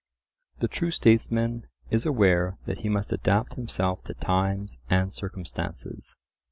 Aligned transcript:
The 0.57 0.67
true 0.67 0.89
statesman 0.89 1.67
is 1.91 2.07
aware 2.07 2.57
that 2.65 2.79
he 2.79 2.89
must 2.89 3.11
adapt 3.11 3.53
himself 3.53 4.03
to 4.05 4.15
times 4.15 4.79
and 4.89 5.13
circumstances. 5.13 6.15